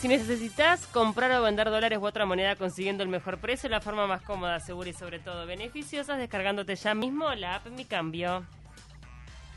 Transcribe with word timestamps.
Si 0.00 0.08
necesitas 0.08 0.86
comprar 0.86 1.30
o 1.32 1.42
vender 1.42 1.68
dólares 1.68 1.98
u 1.98 2.06
otra 2.06 2.24
moneda 2.24 2.56
consiguiendo 2.56 3.02
el 3.02 3.10
mejor 3.10 3.36
precio, 3.36 3.68
la 3.68 3.82
forma 3.82 4.06
más 4.06 4.22
cómoda, 4.22 4.58
segura 4.58 4.88
y 4.88 4.94
sobre 4.94 5.18
todo 5.18 5.44
beneficiosa 5.44 6.14
es 6.14 6.20
descargándote 6.20 6.74
ya 6.74 6.94
mismo 6.94 7.34
la 7.34 7.56
app 7.56 7.66
Mi 7.66 7.84
Cambio. 7.84 8.46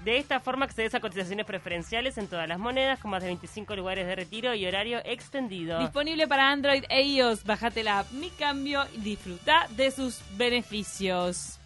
De 0.04 0.18
esta 0.18 0.42
forma 0.42 0.66
accedes 0.66 0.94
a 0.96 1.00
cotizaciones 1.00 1.46
preferenciales 1.46 2.18
en 2.18 2.28
todas 2.28 2.50
las 2.50 2.60
monedas 2.60 3.00
con 3.00 3.12
más 3.12 3.22
de 3.22 3.28
25 3.28 3.74
lugares 3.78 4.06
de 4.06 4.18
retiro 4.18 4.54
y 4.54 4.68
horario 4.68 5.00
extendido. 5.06 5.80
Disponible 5.80 6.28
para 6.28 6.52
Android 6.52 6.84
e 6.90 7.04
iOS. 7.04 7.46
Bájate 7.46 7.82
la 7.82 8.00
app 8.00 8.12
Mi 8.12 8.30
Cambio 8.32 8.84
y 8.94 9.00
disfruta 9.00 9.70
de 9.78 9.92
sus 9.92 10.20
beneficios. 10.36 11.58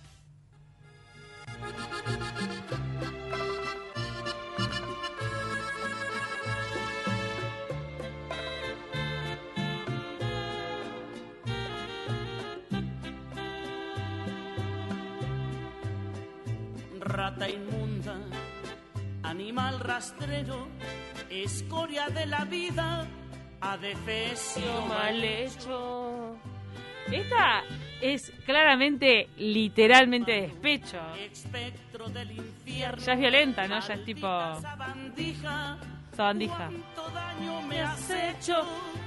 Rata 17.07 17.47
inmunda, 17.47 18.15
animal 19.23 19.79
rastrero, 19.79 20.67
escoria 21.29 22.07
de 22.09 22.25
la 22.25 22.43
vida, 22.43 23.07
adefesio 23.61 24.85
mal 24.87 25.23
hecho. 25.23 26.37
Esta 27.09 27.63
es 28.01 28.31
claramente, 28.45 29.29
literalmente 29.37 30.41
despecho. 30.41 30.99
espectro 31.17 32.09
del 32.09 32.31
infierno. 32.31 33.01
Ya 33.01 33.13
es 33.13 33.19
violenta, 33.19 33.67
¿no? 33.69 33.79
Ya 33.79 33.93
es 33.93 34.03
tipo 34.03 34.27
Sabandija, 36.17 36.69
me 37.69 37.81
has 37.81 38.09
hecho. 38.09 38.65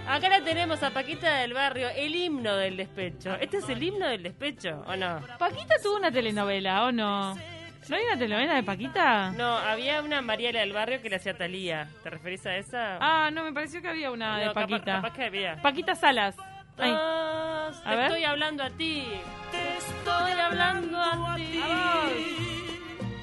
Acá 0.09 0.29
la 0.31 0.41
tenemos 0.43 0.83
a 0.83 0.91
Paquita 0.91 1.35
del 1.37 1.53
Barrio, 1.53 1.89
el 1.91 2.15
himno 2.15 2.57
del 2.57 2.79
despecho. 2.79 3.35
¿Este 3.35 3.59
es 3.59 3.69
el 3.69 3.83
himno 3.83 4.09
del 4.09 4.23
despecho 4.23 4.83
o 4.87 4.97
no? 4.97 5.21
Paquita 5.39 5.75
tuvo 5.83 5.97
una 5.97 6.11
telenovela, 6.11 6.85
¿o 6.85 6.93
no? 6.93 7.60
¿No 7.89 7.97
hay 7.97 8.05
una 8.05 8.19
telenovela 8.19 8.55
de 8.55 8.63
Paquita? 8.63 9.31
No, 9.33 9.57
había 9.59 10.01
una 10.03 10.21
Mariela 10.23 10.61
del 10.61 10.73
Barrio 10.73 11.03
que 11.03 11.09
le 11.11 11.17
hacía 11.17 11.37
Talía. 11.37 11.89
¿Te 12.03 12.11
referís 12.11 12.45
a 12.47 12.57
esa? 12.57 12.99
Ah, 13.01 13.31
no, 13.33 13.43
me 13.43 13.53
pareció 13.53 13.83
que 13.83 13.89
había 13.89 14.11
una 14.11 14.39
de 14.39 14.47
No, 14.47 14.55
capaz- 14.55 14.61
Paquita. 14.69 14.93
capaz 14.97 15.13
que 15.15 15.25
había. 15.25 15.57
Paquita 15.63 15.95
Salas. 15.97 16.37
Ay. 16.79 16.93
A 16.95 17.71
te 17.85 17.97
ver. 17.97 18.05
estoy 18.07 18.25
hablando 18.25 18.63
a 18.63 18.71
ti. 18.71 19.05
Te 19.51 19.77
estoy 19.77 20.33
hablando 20.33 20.99
a 21.01 21.35
ti. 21.37 21.61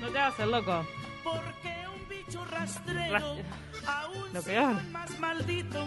No 0.01 0.07
te 0.09 0.19
hagas 0.19 0.39
el 0.39 0.51
loco. 0.51 0.85
Porque 1.23 1.75
un 1.93 2.09
bicho 2.09 2.45
rastrero 2.45 3.13
Ras- 3.13 3.23
aún 3.87 4.33
Lo 4.33 4.41
se 4.41 4.51
peor. 4.51 4.83
más 4.91 5.19
maldito 5.19 5.85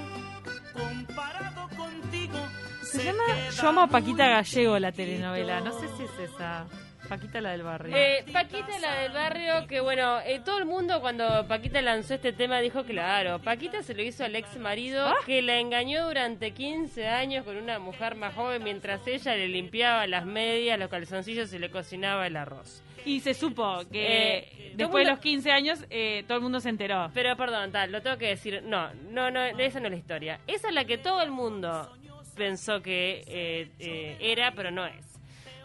comparado 0.73 1.69
contigo. 1.77 2.39
Se 2.83 3.05
llama 3.05 3.23
Yo 3.51 3.69
amo 3.69 3.83
a 3.83 3.87
Paquita 3.87 4.27
Gallego 4.27 4.79
la 4.79 4.91
telenovela. 4.93 5.61
No 5.61 5.73
sé 5.79 5.87
si 5.97 6.03
es 6.05 6.31
esa. 6.31 6.67
Paquita 7.11 7.41
la 7.43 7.51
del 7.51 7.63
barrio. 7.65 7.95
Eh, 7.95 8.25
Paquita 8.33 8.79
la 8.81 8.95
del 9.03 9.13
barrio, 9.13 9.67
que 9.67 9.81
bueno, 9.81 10.21
eh, 10.25 10.41
todo 10.43 10.59
el 10.59 10.65
mundo 10.65 11.01
cuando 11.03 11.47
Paquita 11.47 11.83
lanzó 11.83 12.15
este 12.15 12.33
tema 12.33 12.61
dijo, 12.61 12.85
claro, 12.85 13.39
Paquita 13.41 13.83
se 13.83 13.93
lo 13.95 14.03
hizo 14.03 14.25
al 14.25 14.35
ex 14.37 14.57
marido 14.57 15.07
Ah. 15.07 15.17
que 15.27 15.43
la 15.43 15.59
engañó 15.59 16.07
durante 16.07 16.53
15 16.53 17.09
años 17.09 17.45
con 17.45 17.57
una 17.57 17.79
mujer 17.79 18.15
más 18.15 18.33
joven 18.35 18.63
mientras 18.65 19.07
ella 19.07 19.35
le 19.35 19.49
limpiaba 19.49 20.07
las 20.07 20.25
medias, 20.25 20.79
los 20.79 20.89
calzoncillos 20.89 21.53
y 21.53 21.59
le 21.59 21.69
cocinaba 21.71 22.27
el 22.27 22.37
arroz. 22.37 22.83
Y 23.05 23.21
se 23.21 23.35
supo 23.35 23.81
que 23.91 24.39
Eh, 24.39 24.73
después 24.77 25.05
de 25.05 25.11
los 25.11 25.21
15 25.21 25.51
años 25.51 25.85
eh, 25.91 26.23
todo 26.29 26.37
el 26.39 26.43
mundo 26.43 26.61
se 26.61 26.69
enteró. 26.69 27.11
Pero 27.13 27.37
perdón, 27.37 27.73
tal, 27.73 27.91
lo 27.93 28.03
tengo 28.03 28.19
que 28.19 28.29
decir, 28.29 28.63
no, 28.65 28.95
no, 29.11 29.31
no, 29.31 29.43
esa 29.43 29.81
no 29.81 29.87
es 29.87 29.93
la 29.93 29.99
historia. 29.99 30.41
Esa 30.47 30.69
es 30.69 30.75
la 30.75 30.85
que 30.85 30.97
todo 30.99 31.21
el 31.23 31.31
mundo 31.31 31.91
pensó 32.37 32.81
que 32.83 33.25
eh, 33.27 33.69
eh, 33.81 34.17
era, 34.21 34.53
pero 34.53 34.71
no 34.71 34.87
es. 34.87 35.20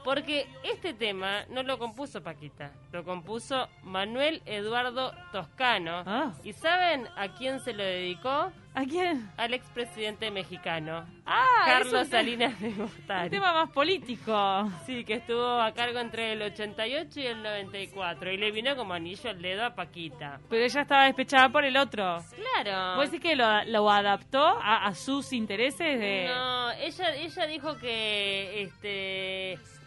Porque 0.06 0.48
este 0.64 0.94
tema 0.94 1.44
no 1.50 1.64
lo 1.64 1.78
compuso 1.80 2.22
Paquita, 2.24 2.72
lo 2.94 3.04
compuso 3.04 3.68
Manuel 3.84 4.42
Eduardo 4.46 5.12
Toscano. 5.34 6.04
Ah. 6.06 6.32
¿Y 6.44 6.54
saben 6.54 7.08
a 7.18 7.30
quién 7.34 7.60
se 7.60 7.74
lo 7.74 7.84
dedicó? 7.84 8.52
¿A 8.78 8.84
quién? 8.84 9.32
Al 9.38 9.54
expresidente 9.54 10.30
mexicano, 10.32 11.06
Ah, 11.26 11.46
es 11.66 11.74
Carlos 11.74 11.94
un 11.94 12.06
Salinas 12.12 12.60
de 12.60 12.68
Un 12.68 12.78
Gortari. 12.78 13.30
tema 13.30 13.54
más 13.54 13.70
político. 13.72 14.70
Sí, 14.86 15.06
que 15.06 15.14
estuvo 15.14 15.62
a 15.62 15.72
cargo 15.72 15.98
entre 16.00 16.34
el 16.34 16.42
88 16.42 17.20
y 17.22 17.26
el 17.28 17.42
94 17.42 18.32
y 18.34 18.38
le 18.38 18.52
vino 18.52 18.76
como 18.76 18.94
anillo 18.94 19.30
al 19.30 19.42
dedo 19.42 19.64
a 19.66 19.74
Paquita. 19.76 20.40
Pero 20.50 20.66
ella 20.66 20.82
estaba 20.82 21.06
despechada 21.06 21.48
por 21.50 21.64
el 21.64 21.78
otro. 21.78 22.18
Claro. 22.36 22.98
¿Vos 22.98 23.10
decís 23.10 23.22
que 23.30 23.36
lo, 23.38 23.64
lo 23.64 23.90
adaptó 23.90 24.44
a, 24.46 24.86
a 24.86 24.94
sus 24.94 25.32
intereses 25.32 25.98
de... 25.98 26.26
No, 26.28 26.72
ella, 26.74 27.16
ella 27.16 27.46
dijo 27.48 27.78
que 27.78 28.62
este 28.64 29.35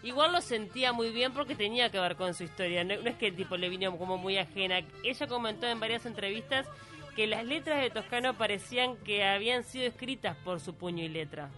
igual 0.03 0.33
lo 0.33 0.41
sentía 0.41 0.93
muy 0.93 1.11
bien 1.11 1.33
porque 1.33 1.55
tenía 1.55 1.91
que 1.91 1.99
ver 2.01 2.17
con 2.17 2.35
su 2.35 2.45
historia. 2.45 2.85
No, 2.85 2.95
es 2.95 3.17
que 3.17 3.29
el 3.29 3.37
tipo 3.37 3.57
le 3.57 3.69
vino 3.69 3.97
como 3.97 4.17
muy 4.17 4.39
ajena. 4.39 4.81
Ella 5.03 5.27
comentó 5.27 5.67
en 5.67 5.81
varias 5.81 6.07
entrevistas 6.07 6.67
que 7.17 7.27
las 7.27 7.45
letras 7.45 7.81
de 7.81 7.91
Toscano 7.91 8.35
parecían 8.35 8.97
que 8.99 9.25
habían 9.25 9.65
sido 9.65 9.87
escritas 9.87 10.37
por 10.45 10.61
su 10.61 10.75
puño 10.75 11.03
y 11.05 11.09
letra. 11.09 11.51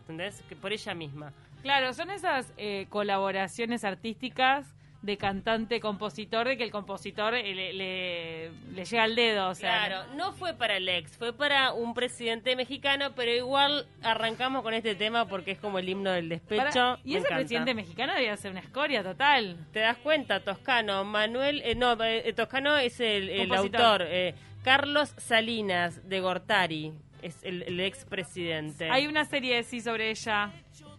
¿Entendés? 0.00 0.42
Que 0.48 0.56
por 0.56 0.72
ella 0.72 0.94
misma. 0.94 1.32
Claro, 1.62 1.92
son 1.92 2.10
esas 2.10 2.52
eh, 2.56 2.86
colaboraciones 2.88 3.84
artísticas 3.84 4.66
de 5.00 5.16
cantante-compositor, 5.16 6.48
de 6.48 6.56
que 6.56 6.64
el 6.64 6.70
compositor 6.70 7.34
eh, 7.34 7.54
le, 7.54 7.72
le- 7.72 8.50
le 8.74 8.84
llega 8.84 9.02
al 9.04 9.14
dedo, 9.14 9.48
o 9.48 9.54
sea... 9.54 9.86
Claro, 9.86 10.14
no 10.16 10.32
fue 10.32 10.54
para 10.54 10.76
el 10.76 10.88
ex, 10.88 11.16
fue 11.16 11.32
para 11.32 11.72
un 11.72 11.94
presidente 11.94 12.56
mexicano, 12.56 13.12
pero 13.14 13.30
igual 13.32 13.86
arrancamos 14.02 14.62
con 14.62 14.74
este 14.74 14.94
tema 14.96 15.26
porque 15.28 15.52
es 15.52 15.58
como 15.58 15.78
el 15.78 15.88
himno 15.88 16.10
del 16.10 16.28
despecho. 16.28 16.64
Para- 16.72 16.98
y 17.04 17.12
Me 17.12 17.18
ese 17.18 17.26
encanta. 17.28 17.36
presidente 17.36 17.74
mexicano 17.74 18.14
debía 18.14 18.36
ser 18.36 18.50
una 18.50 18.60
escoria 18.60 19.02
total. 19.02 19.56
¿Te 19.72 19.80
das 19.80 19.96
cuenta? 19.98 20.40
Toscano, 20.40 21.04
Manuel, 21.04 21.62
eh, 21.64 21.74
no, 21.76 21.96
eh, 22.02 22.32
Toscano 22.34 22.76
es 22.76 22.98
el, 23.00 23.28
el 23.30 23.48
Compositor. 23.48 23.80
autor, 23.80 24.06
eh, 24.10 24.34
Carlos 24.64 25.14
Salinas 25.16 26.08
de 26.08 26.20
Gortari, 26.20 26.92
es 27.22 27.42
el, 27.44 27.62
el 27.62 27.80
expresidente. 27.80 28.90
Hay 28.90 29.06
una 29.06 29.24
serie, 29.24 29.62
sí, 29.62 29.80
sobre 29.80 30.10
ella. 30.10 30.50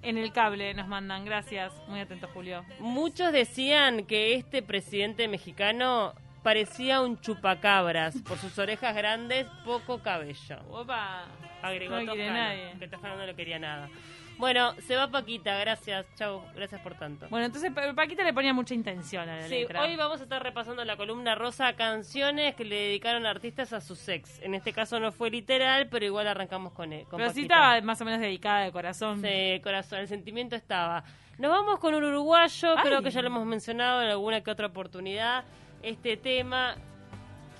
En 0.01 0.17
el 0.17 0.31
cable 0.31 0.73
nos 0.73 0.87
mandan, 0.87 1.25
gracias. 1.25 1.73
Muy 1.87 1.99
atento, 1.99 2.27
Julio. 2.33 2.63
Muchos 2.79 3.31
decían 3.33 4.05
que 4.05 4.33
este 4.35 4.61
presidente 4.61 5.27
mexicano 5.27 6.13
parecía 6.41 7.01
un 7.01 7.19
chupacabras 7.19 8.15
por 8.21 8.37
sus 8.37 8.57
orejas 8.57 8.95
grandes, 8.95 9.45
poco 9.65 9.99
cabello. 10.01 10.57
Opa. 10.69 11.25
Agregó 11.61 11.99
No 12.01 12.13
quiere 12.13 12.27
Toscano, 12.29 12.33
nadie. 12.47 12.73
que 12.79 12.87
Toscano 12.87 13.17
no 13.17 13.25
le 13.25 13.35
quería 13.35 13.59
nada. 13.59 13.89
Bueno, 14.39 14.73
se 14.87 14.95
va 14.95 15.11
Paquita, 15.11 15.57
gracias, 15.59 16.05
chau, 16.15 16.41
gracias 16.55 16.79
por 16.79 16.95
tanto. 16.95 17.27
Bueno, 17.29 17.45
entonces 17.45 17.71
Pa- 17.73 17.93
Paquita 17.93 18.23
le 18.23 18.33
ponía 18.33 18.53
mucha 18.53 18.73
intención 18.73 19.27
a 19.27 19.35
la 19.35 19.43
Sí, 19.49 19.49
letra. 19.59 19.81
hoy 19.83 19.97
vamos 19.97 20.21
a 20.21 20.23
estar 20.23 20.41
repasando 20.41 20.83
la 20.85 20.95
columna 20.95 21.35
rosa, 21.35 21.73
canciones 21.73 22.55
que 22.55 22.63
le 22.63 22.75
dedicaron 22.77 23.25
artistas 23.25 23.73
a 23.73 23.81
sus 23.81 24.07
ex. 24.07 24.39
En 24.41 24.55
este 24.55 24.71
caso 24.71 24.97
no 24.99 25.11
fue 25.11 25.29
literal, 25.29 25.89
pero 25.89 26.05
igual 26.05 26.25
arrancamos 26.25 26.71
con 26.71 26.93
él. 26.93 27.05
Con 27.09 27.17
Pero 27.17 27.31
sí 27.33 27.41
estaba 27.41 27.81
más 27.81 27.99
o 27.99 28.05
menos 28.05 28.21
dedicada 28.21 28.61
de 28.61 28.71
corazón. 28.71 29.21
Sí, 29.21 29.59
corazón, 29.61 29.99
el 29.99 30.07
sentimiento 30.07 30.55
estaba. 30.55 31.03
Nos 31.37 31.51
vamos 31.51 31.77
con 31.79 31.93
un 31.93 32.03
uruguayo, 32.05 32.75
Ay. 32.77 32.83
creo 32.85 33.01
que 33.01 33.11
ya 33.11 33.21
lo 33.21 33.27
hemos 33.27 33.45
mencionado 33.45 34.01
en 34.01 34.07
alguna 34.09 34.39
que 34.41 34.51
otra 34.51 34.67
oportunidad. 34.67 35.43
Este 35.83 36.15
tema. 36.15 36.75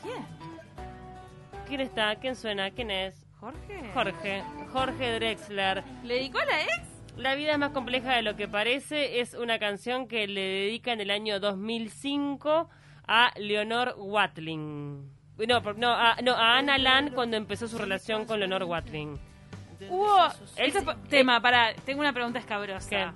¿Quién? 0.01 0.25
¿Quién 1.67 1.81
está? 1.81 2.15
¿Quién 2.15 2.35
suena? 2.37 2.71
¿Quién 2.71 2.89
es? 2.89 3.25
¿Jorge? 3.39 3.91
Jorge. 3.93 4.43
Jorge 4.73 5.13
Drexler. 5.13 5.83
¿Le 6.03 6.15
dedicó 6.15 6.39
a 6.39 6.45
la 6.45 6.61
ex? 6.63 6.81
La 7.15 7.35
vida 7.35 7.53
es 7.53 7.57
más 7.57 7.71
compleja 7.71 8.15
de 8.15 8.21
lo 8.21 8.35
que 8.35 8.47
parece 8.47 9.21
es 9.21 9.33
una 9.33 9.59
canción 9.59 10.07
que 10.07 10.27
le 10.27 10.41
dedica 10.41 10.91
en 10.91 11.01
el 11.01 11.09
año 11.09 11.39
2005 11.39 12.69
a 13.07 13.31
Leonor 13.37 13.95
Watling. 13.97 15.09
No, 15.47 15.61
no, 15.77 15.91
a, 15.93 16.17
no, 16.21 16.33
a 16.33 16.57
Ana 16.57 16.77
Lan 16.77 17.11
cuando 17.13 17.37
empezó 17.37 17.67
su 17.67 17.77
relación 17.77 18.25
con 18.25 18.39
Leonor 18.39 18.63
Watling. 18.63 19.17
Hubo... 19.89 20.27
Ese 20.57 20.85
tema, 21.09 21.41
para 21.41 21.73
tengo 21.85 22.01
una 22.01 22.11
pregunta 22.11 22.39
escabrosa. 22.39 22.89
¿Qué? 22.89 23.07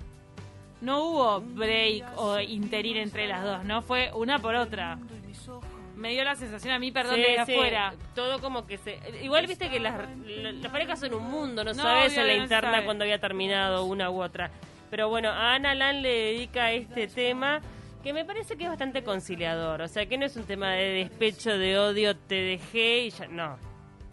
No 0.80 1.04
hubo 1.04 1.40
break 1.40 2.04
o 2.16 2.40
interín 2.40 2.96
entre 2.96 3.26
las 3.26 3.42
dos, 3.44 3.64
¿no? 3.64 3.82
Fue 3.82 4.10
una 4.14 4.38
por 4.38 4.54
otra. 4.54 4.98
Me 5.96 6.10
dio 6.10 6.24
la 6.24 6.34
sensación 6.34 6.74
a 6.74 6.78
mí, 6.78 6.90
perdón, 6.90 7.14
Sí, 7.16 7.20
de 7.22 7.44
sí, 7.46 7.52
afuera. 7.54 7.94
Todo 8.14 8.40
como 8.40 8.66
que 8.66 8.78
se... 8.78 8.98
Igual 9.22 9.46
viste 9.46 9.70
que 9.70 9.78
las, 9.80 9.94
la- 10.26 10.52
las 10.52 10.72
parejas 10.72 10.98
son 11.00 11.14
un 11.14 11.30
mundo, 11.30 11.62
no, 11.64 11.72
No, 11.72 11.82
sabes 11.82 12.16
en 12.16 12.26
la 12.26 12.34
interna 12.34 12.72
sabe. 12.72 12.84
cuando 12.84 13.04
había 13.04 13.20
terminado 13.20 13.84
una 13.84 14.10
u 14.10 14.20
otra. 14.22 14.50
Pero 14.90 15.08
bueno, 15.08 15.28
a 15.30 15.54
Ana 15.54 15.74
Lan 15.74 16.02
le 16.02 16.08
dedica 16.10 16.72
este 16.72 17.06
tema 17.08 17.60
que 18.02 18.12
me 18.12 18.24
parece 18.24 18.56
que 18.56 18.64
es 18.64 18.68
bastante 18.68 19.02
conciliador. 19.04 19.80
O 19.82 19.88
sea, 19.88 20.06
que 20.06 20.18
no 20.18 20.26
es 20.26 20.36
un 20.36 20.44
tema 20.44 20.72
de 20.72 20.88
despecho, 20.94 21.56
de 21.56 21.78
odio, 21.78 22.16
te 22.16 22.34
dejé 22.34 22.98
y 23.06 23.10
ya... 23.10 23.26
No, 23.28 23.56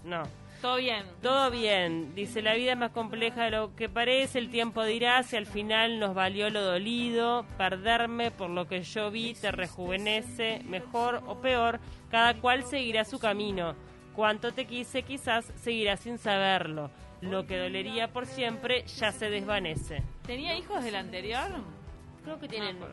no. 0.03 0.23
Todo 0.61 0.75
bien. 0.75 1.05
Todo 1.23 1.49
bien, 1.49 2.13
dice, 2.13 2.43
la 2.43 2.53
vida 2.53 2.73
es 2.73 2.77
más 2.77 2.91
compleja 2.91 3.45
de 3.45 3.51
lo 3.51 3.75
que 3.75 3.89
parece, 3.89 4.37
el 4.37 4.51
tiempo 4.51 4.83
dirá 4.83 5.23
si 5.23 5.35
al 5.35 5.47
final 5.47 5.99
nos 5.99 6.13
valió 6.13 6.51
lo 6.51 6.61
dolido, 6.61 7.45
perderme 7.57 8.29
por 8.29 8.51
lo 8.51 8.67
que 8.67 8.83
yo 8.83 9.09
vi 9.09 9.33
te 9.33 9.51
rejuvenece, 9.51 10.61
mejor 10.65 11.23
o 11.25 11.41
peor, 11.41 11.79
cada 12.11 12.35
cual 12.35 12.63
seguirá 12.63 13.05
su 13.05 13.17
camino. 13.17 13.75
Cuánto 14.15 14.51
te 14.51 14.65
quise, 14.65 15.01
quizás 15.01 15.51
seguirás 15.55 16.01
sin 16.01 16.19
saberlo. 16.19 16.91
Lo 17.21 17.47
que 17.47 17.57
dolería 17.57 18.11
por 18.11 18.27
siempre 18.27 18.83
ya 18.85 19.11
se 19.11 19.29
desvanece. 19.29 20.03
¿Tenía 20.27 20.55
hijos 20.55 20.83
del 20.83 20.95
anterior? 20.95 21.49
Creo 22.23 22.39
que 22.39 22.47
tienen, 22.47 22.79
no, 22.79 22.87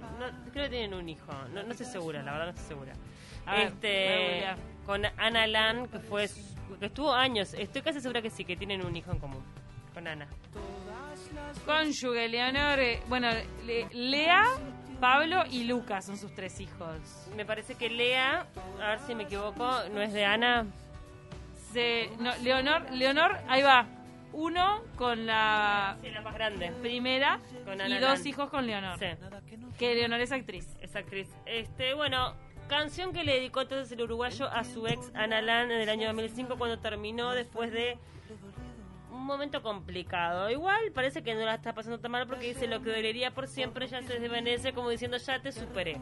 creo 0.53 0.65
que 0.65 0.71
tienen 0.71 0.95
un 0.95 1.09
hijo. 1.09 1.33
No, 1.53 1.63
no 1.63 1.73
estoy 1.73 1.87
segura, 1.87 2.23
la 2.23 2.33
verdad 2.33 2.47
no 2.47 2.51
estoy 2.53 2.67
segura. 2.67 2.93
A 3.45 3.63
este, 3.63 4.45
con 4.87 5.05
Ana 5.17 5.47
Lan, 5.47 5.89
que 5.89 5.99
fue, 5.99 6.29
su- 6.79 6.81
que 6.81 6.87
estuvo 6.87 7.13
años. 7.13 7.55
Estoy 7.55 7.83
casi 7.83 8.01
segura 8.01 8.23
que 8.23 8.31
sí, 8.31 8.45
que 8.45 8.57
tienen 8.57 8.85
un 8.85 8.95
hijo 8.97 9.11
en 9.11 9.19
común. 9.19 9.43
Con 9.95 10.07
Ana. 10.07 10.29
Cónyuge, 11.67 12.29
Leonor. 12.29 12.79
eh, 12.79 13.01
bueno, 13.09 13.29
Le- 13.65 13.89
Lea, 13.93 14.45
Pablo 15.01 15.45
y 15.51 15.65
Lucas 15.65 16.07
son 16.07 16.17
sus 16.17 16.33
tres 16.35 16.61
hijos. 16.61 17.29
Me 17.37 17.45
parece 17.45 17.75
que 17.75 17.89
Lea, 17.89 18.47
a 18.81 18.89
ver 18.91 19.01
si 19.01 19.15
me 19.15 19.25
equivoco, 19.25 19.69
no 19.93 20.01
es 20.01 20.13
de 20.13 20.25
Ana. 20.25 20.67
Se, 21.73 22.11
no, 22.19 22.35
Leonor, 22.43 22.91
Leonor, 22.93 23.39
ahí 23.49 23.63
va. 23.63 23.87
Uno 24.33 24.83
con 24.97 25.27
la 25.27 25.97
Sí, 26.03 26.11
la 26.11 26.21
más 26.21 26.35
grande. 26.35 26.71
primera 26.83 27.41
Con 27.65 27.79
y 27.79 27.83
Ana 27.83 28.01
dos 28.01 28.19
Lan. 28.19 28.27
hijos 28.29 28.51
con 28.51 28.67
Leonor. 28.67 28.99
Sí, 28.99 29.07
Que 29.79 29.95
Leonor 29.95 30.21
es 30.21 30.33
actriz. 30.33 30.67
esa 30.81 30.99
actriz. 31.01 31.29
Este, 31.47 31.95
bueno, 31.95 32.35
canción 32.69 33.13
que 33.13 33.25
le 33.25 33.35
dedicó 33.35 33.63
entonces 33.63 33.91
el 33.93 34.03
uruguayo 34.03 34.47
a 34.49 34.63
su 34.63 34.87
ex 34.87 35.11
Ana 35.15 35.43
Lan 35.43 35.71
en 35.71 35.81
el 35.81 35.89
año 35.89 36.07
2005 36.09 36.57
cuando 36.57 36.79
terminó 36.79 37.33
después 37.33 37.73
de 37.73 37.99
un 39.11 39.25
momento 39.25 39.63
complicado. 39.63 40.51
Igual 40.51 40.93
parece 40.95 41.23
que 41.23 41.35
no 41.35 41.41
la 41.41 41.55
está 41.55 41.75
pasando 41.75 41.99
tan 41.99 42.13
mal 42.13 42.27
porque 42.27 42.47
dice 42.47 42.67
lo 42.67 42.81
que 42.83 42.91
dolería 42.91 43.33
por 43.33 43.49
siempre 43.49 43.87
ya 43.89 44.03
se 44.03 44.19
desvanece 44.19 44.73
como 44.73 44.91
diciendo 44.91 45.17
ya 45.17 45.41
te 45.41 45.51
superé. 45.51 46.01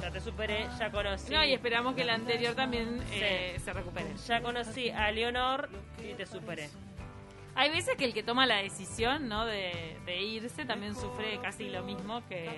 Ya 0.00 0.10
te 0.10 0.20
superé, 0.20 0.66
ya 0.78 0.90
conocí. 0.90 1.30
No, 1.30 1.44
y 1.44 1.52
esperamos 1.52 1.94
que 1.94 2.04
la 2.04 2.14
anterior 2.14 2.54
también 2.54 3.02
eh, 3.12 3.60
se 3.62 3.72
recupere. 3.72 4.14
Ya 4.26 4.40
conocí 4.40 4.88
a 4.88 5.10
Leonor 5.10 5.68
y 5.98 6.14
te 6.14 6.24
superé. 6.24 6.70
Hay 7.54 7.70
veces 7.70 7.96
que 7.96 8.04
el 8.04 8.14
que 8.14 8.22
toma 8.22 8.46
la 8.46 8.56
decisión 8.56 9.28
¿no? 9.28 9.44
de, 9.44 9.98
de 10.06 10.22
irse 10.22 10.64
también 10.64 10.94
sufre 10.94 11.38
casi 11.42 11.68
lo 11.68 11.82
mismo 11.82 12.26
que... 12.28 12.48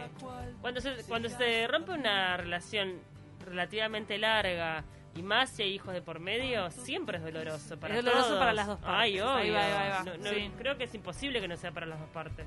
Cuando 0.61 0.81
se, 0.81 1.03
cuando 1.09 1.29
se 1.29 1.67
rompe 1.67 1.93
una 1.93 2.37
relación 2.37 3.01
relativamente 3.45 4.19
larga 4.19 4.85
y 5.17 5.23
más 5.23 5.51
si 5.51 5.63
hay 5.63 5.73
hijos 5.75 5.93
de 5.95 6.03
por 6.03 6.21
medio, 6.21 6.71
siempre 6.71 7.19
es 7.19 7.25
doloroso 7.25 7.79
para 7.81 7.95
Es 7.97 8.05
doloroso 8.05 8.27
todos. 8.29 8.39
para 8.39 8.53
las 8.53 8.67
dos 8.67 8.79
Ay, 8.85 9.19
partes. 9.19 9.23
obvio. 9.23 9.35
Ahí 9.37 9.51
va, 9.51 9.65
ahí 9.65 9.73
va, 9.73 9.81
ahí 9.83 9.91
va. 9.91 10.03
No- 10.05 10.17
no- 10.25 10.31
Sí. 10.31 10.51
Creo 10.59 10.77
que 10.79 10.85
es 10.85 10.95
imposible 10.95 11.41
que 11.41 11.49
no 11.49 11.57
sea 11.57 11.73
para 11.73 11.87
las 11.87 11.99
dos 11.99 12.09
partes. 12.11 12.47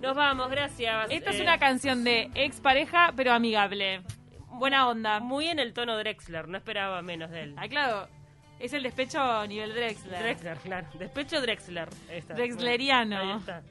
Nos 0.00 0.14
vamos, 0.16 0.50
gracias. 0.50 1.06
Esta 1.10 1.30
es 1.30 1.38
Eh, 1.38 1.42
una 1.42 1.58
canción 1.58 2.04
de 2.04 2.30
expareja, 2.34 3.12
pero 3.16 3.32
amigable. 3.32 4.02
Buena 4.48 4.88
onda. 4.88 5.18
Muy 5.20 5.48
en 5.48 5.58
el 5.58 5.72
tono 5.72 5.96
Drexler, 5.96 6.46
no 6.48 6.56
esperaba 6.58 7.00
menos 7.02 7.30
de 7.30 7.42
él. 7.42 7.54
Ah, 7.56 7.68
claro, 7.68 8.08
es 8.58 8.72
el 8.72 8.82
despecho 8.82 9.46
nivel 9.46 9.74
Drexler. 9.74 10.18
Drexler, 10.22 10.56
claro. 10.58 10.86
Despecho 10.94 11.40
Drexler. 11.40 11.88
Ahí 12.10 12.18
está. 12.18 12.34
Drexleriano. 12.34 13.18
Ahí 13.18 13.38
está. 13.38 13.62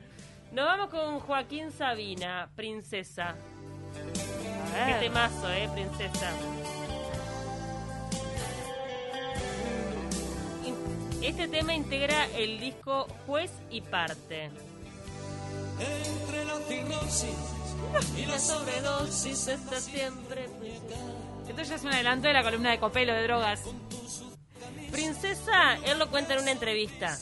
Nos 0.52 0.66
vamos 0.66 0.90
con 0.90 1.20
Joaquín 1.20 1.72
Sabina, 1.72 2.50
Princesa. 2.56 3.36
A 4.82 4.86
Qué 4.88 4.94
temazo, 5.00 5.52
eh, 5.52 5.70
Princesa. 5.74 6.32
In- 10.66 11.24
Este 11.24 11.48
tema 11.48 11.74
integra 11.74 12.26
el 12.36 12.60
disco 12.60 13.08
Juez 13.26 13.52
y 13.70 13.82
Parte. 13.82 14.50
Entre 15.80 16.46
la 16.46 16.58
cirrosis 16.60 17.36
y 18.18 18.26
la 18.26 18.40
sobredosis 18.40 19.48
está 19.48 19.80
siempre 19.80 20.46
Esto 21.50 21.62
ya 21.64 21.76
es 21.76 21.84
un 21.84 21.94
adelanto 21.94 22.28
de 22.28 22.34
la 22.34 22.44
columna 22.44 22.72
de 22.72 22.80
Copelo 22.80 23.14
de 23.14 23.24
drogas. 23.24 23.62
Princesa, 24.94 25.80
él 25.86 25.98
lo 25.98 26.12
cuenta 26.12 26.36
en 26.36 26.44
una 26.44 26.52
entrevista. 26.52 27.18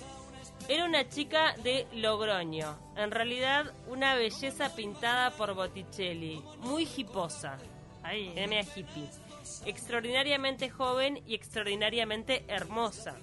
Era 0.68 0.84
una 0.84 1.08
chica 1.08 1.56
de 1.64 1.88
Logroño. 1.94 2.78
En 2.98 3.12
realidad, 3.12 3.72
una 3.88 4.14
belleza 4.16 4.76
pintada 4.76 5.32
por 5.32 5.54
Botticelli. 5.54 6.44
Muy 6.60 6.86
hiposa. 6.98 7.58
Era 8.04 8.48
media 8.48 8.68
hippie. 8.76 9.08
Extraordinariamente 9.66 10.70
joven 10.70 11.24
y 11.26 11.34
extraordinariamente 11.34 12.44
hermosa. 12.50 13.16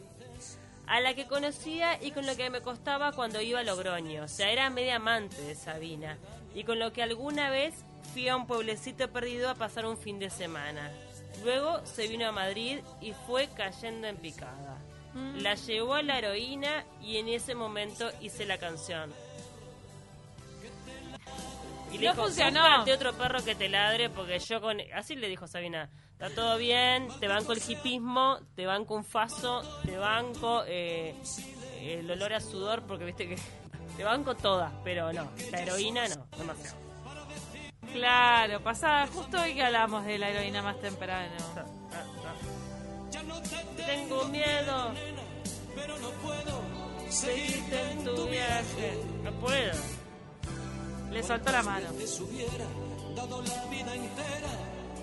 A 0.87 1.01
la 1.01 1.13
que 1.13 1.27
conocía 1.27 2.03
y 2.03 2.13
con 2.13 2.25
lo 2.25 2.35
que 2.35 2.49
me 2.49 2.63
costaba 2.63 3.13
cuando 3.13 3.43
iba 3.43 3.61
a 3.61 3.65
Logroño. 3.65 4.25
O 4.25 4.29
sea, 4.29 4.51
era 4.51 4.71
media 4.71 4.97
amante 4.97 5.43
de 5.43 5.55
Sabina. 5.57 6.17
Y 6.55 6.65
con 6.65 6.79
lo 6.79 6.95
que 6.95 7.03
alguna 7.03 7.51
vez 7.51 7.75
fui 8.15 8.29
a 8.29 8.37
un 8.37 8.47
pueblecito 8.47 9.13
perdido 9.13 9.51
a 9.51 9.57
pasar 9.57 9.85
un 9.85 9.99
fin 9.99 10.19
de 10.19 10.31
semana. 10.31 10.91
Luego 11.45 11.85
se 11.85 12.09
vino 12.09 12.27
a 12.29 12.33
Madrid 12.33 12.81
y 13.01 13.13
fue 13.27 13.49
cayendo 13.57 14.07
en 14.07 14.17
picada. 14.17 14.79
La 15.37 15.55
llevó 15.55 15.95
a 15.95 16.03
la 16.03 16.19
heroína 16.19 16.85
y 17.03 17.17
en 17.17 17.29
ese 17.29 17.55
momento 17.55 18.11
hice 18.21 18.45
la 18.47 18.59
canción. 18.59 19.13
Y 21.93 21.99
No 21.99 22.15
funcionó. 22.15 22.61
"Búscate 22.63 22.93
otro 22.93 23.15
perro 23.15 23.43
que 23.45 23.55
te 23.55 23.69
ladre 23.69 24.11
porque 24.11 24.39
yo 24.39 24.61
con... 24.61 24.79
Así 24.95 25.17
le 25.17 25.29
dijo 25.29 25.47
Sabina. 25.47 25.89
Está 26.13 26.31
todo 26.31 26.59
bien, 26.59 27.09
te 27.21 27.29
banco 27.29 27.53
el 27.53 27.63
hipismo, 27.67 28.39
te 28.55 28.67
banco 28.67 28.95
un 28.95 29.05
faso, 29.05 29.63
te 29.85 29.97
banco 29.97 30.65
eh, 30.67 31.15
el 31.81 32.11
olor 32.11 32.35
a 32.35 32.41
sudor 32.41 32.83
porque 32.87 33.05
viste 33.05 33.29
que... 33.29 33.37
Te 33.97 34.05
banco 34.05 34.37
todas, 34.37 34.73
pero 34.85 35.13
no. 35.13 35.29
La 35.51 35.61
heroína 35.63 36.07
no, 36.07 36.27
demasiado. 36.37 36.77
Claro, 37.93 38.61
pasada 38.63 39.07
justo 39.07 39.41
hoy 39.41 39.55
que 39.55 39.63
hablamos 39.63 40.05
de 40.05 40.19
la 40.19 40.31
heroína 40.31 40.63
más 40.63 40.81
temprano. 40.81 41.35
Tengo 43.87 44.25
miedo. 44.27 44.93
pero 45.75 45.99
no 45.99 46.11
puedo 46.11 46.63
Seguirte 47.09 47.91
en 47.93 48.05
tu 48.05 48.29
viaje. 48.29 49.03
No 49.25 49.33
puedo. 49.33 49.73
Le 51.11 51.23
soltó 51.23 51.51
la 51.51 51.63
mano. 51.63 51.87
dado 53.17 53.43
la 53.43 53.65
vida 53.65 53.95
entera 53.95 54.49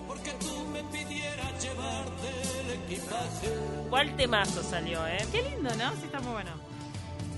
porque 0.08 0.32
tú 0.34 0.66
me 0.72 0.84
pidieras 0.84 1.64
llevarte 1.64 2.28
el 2.62 2.72
equipaje 2.72 3.50
¿Cuál 3.90 4.16
temazo 4.16 4.62
salió, 4.64 5.06
eh? 5.08 5.18
Qué 5.32 5.42
lindo, 5.42 5.70
¿no? 5.76 5.92
Sí, 5.94 6.06
está 6.06 6.20
muy 6.20 6.34
bueno. 6.34 6.52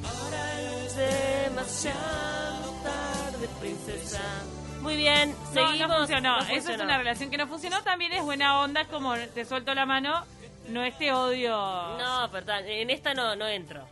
Ahora 0.04 0.62
es 0.84 0.96
demasiado 0.96 2.72
tarde, 2.84 3.48
princesa. 3.60 4.22
Muy 4.82 4.96
bien, 4.96 5.32
No, 5.32 5.68
seguimos. 5.68 5.90
no 5.90 5.98
funcionó. 5.98 6.38
No 6.40 6.44
Eso 6.48 6.72
es 6.72 6.80
una 6.82 6.98
relación 6.98 7.30
que 7.30 7.38
no 7.38 7.48
funcionó. 7.48 7.82
También 7.84 8.14
es 8.14 8.22
buena 8.24 8.60
onda, 8.62 8.86
como 8.86 9.16
te 9.18 9.44
suelto 9.46 9.74
la 9.74 9.86
mano, 9.86 10.24
no 10.70 10.84
este 10.84 11.12
odio. 11.12 11.52
No, 11.98 12.30
perdón, 12.32 12.64
en 12.68 12.90
esta 12.90 13.14
no, 13.14 13.36
no 13.36 13.48
entro. 13.48 13.86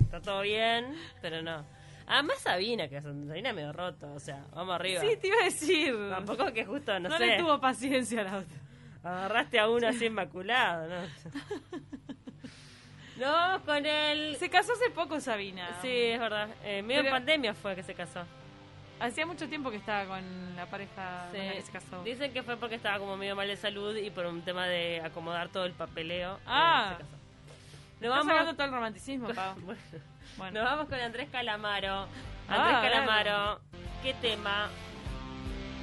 Está 0.00 0.20
todo 0.20 0.40
bien, 0.42 0.96
pero 1.20 1.42
no. 1.42 1.64
Además 2.06 2.38
Sabina, 2.40 2.88
que 2.88 3.00
Sabina 3.00 3.52
medio 3.52 3.72
roto, 3.72 4.12
o 4.12 4.20
sea, 4.20 4.44
vamos 4.54 4.74
arriba. 4.74 5.00
Sí, 5.00 5.16
te 5.20 5.28
iba 5.28 5.36
a 5.40 5.44
decir. 5.44 5.94
Tampoco 6.10 6.52
que 6.52 6.64
justo, 6.64 6.98
no, 7.00 7.08
no 7.08 7.16
sé, 7.18 7.26
le 7.26 7.38
tuvo 7.38 7.58
paciencia 7.60 8.20
a 8.20 8.24
la 8.24 8.36
otra. 8.38 8.58
agarraste 9.02 9.58
a 9.58 9.68
uno 9.68 9.88
así 9.88 10.06
inmaculado, 10.06 10.88
¿no? 10.88 10.94
No, 13.16 13.30
vamos 13.30 13.62
con 13.62 13.86
el... 13.86 14.34
Se 14.38 14.50
casó 14.50 14.72
hace 14.72 14.90
poco 14.90 15.20
Sabina. 15.20 15.68
Sí, 15.80 15.88
es 15.88 16.18
verdad. 16.18 16.48
Eh, 16.64 16.82
medio 16.82 17.02
Pero- 17.02 17.14
pandemia 17.14 17.54
fue 17.54 17.76
que 17.76 17.84
se 17.84 17.94
casó. 17.94 18.24
Hacía 19.00 19.26
mucho 19.26 19.48
tiempo 19.48 19.70
que 19.70 19.76
estaba 19.76 20.06
con 20.06 20.56
la 20.56 20.66
pareja 20.66 21.28
con 21.30 21.38
la 21.46 21.52
que 21.54 21.62
se 21.62 21.72
casó. 21.72 22.02
Dicen 22.04 22.32
que 22.32 22.42
fue 22.42 22.56
porque 22.56 22.76
estaba 22.76 22.98
como 22.98 23.16
medio 23.16 23.36
mal 23.36 23.48
de 23.48 23.56
salud 23.56 23.94
y 23.96 24.10
por 24.10 24.24
un 24.26 24.42
tema 24.42 24.66
de 24.66 25.00
acomodar 25.04 25.48
todo 25.48 25.64
el 25.64 25.72
papeleo. 25.72 26.36
eh, 26.36 26.40
Ah. 26.46 26.94
se 26.96 27.02
casó. 27.02 27.16
Nos 28.00 28.10
vamos, 28.10 28.26
sacando 28.26 28.54
todo 28.54 28.66
el 28.66 28.72
romanticismo, 28.72 29.28
Pau. 29.34 29.54
Bueno, 29.60 29.80
Bueno. 30.36 30.60
nos 30.60 30.70
vamos 30.70 30.88
con 30.88 30.98
Andrés 31.00 31.28
Calamaro. 31.30 32.06
Ah, 32.48 32.78
Andrés. 32.78 32.92
Calamaro, 32.92 33.60
¿qué 34.02 34.14
tema? 34.14 34.68